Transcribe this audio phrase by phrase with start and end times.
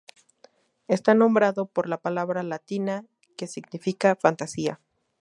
[0.87, 3.05] Está nombrado por la palabra latina
[3.37, 4.79] que significa "fantasía".